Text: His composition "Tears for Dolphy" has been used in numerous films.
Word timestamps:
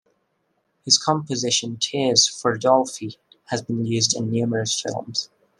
His 0.83 0.97
composition 0.97 1.77
"Tears 1.77 2.27
for 2.27 2.57
Dolphy" 2.57 3.17
has 3.49 3.61
been 3.61 3.85
used 3.85 4.15
in 4.15 4.31
numerous 4.31 4.81
films. 4.81 5.29